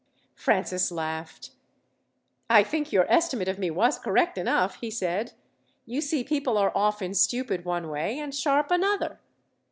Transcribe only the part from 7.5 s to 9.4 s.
one way, and sharp another.